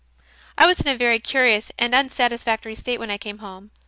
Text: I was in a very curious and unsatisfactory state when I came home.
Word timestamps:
I 0.57 0.65
was 0.65 0.81
in 0.81 0.87
a 0.87 0.97
very 0.97 1.19
curious 1.19 1.71
and 1.77 1.93
unsatisfactory 1.93 2.73
state 2.73 2.97
when 2.99 3.11
I 3.11 3.19
came 3.19 3.37
home. 3.37 3.69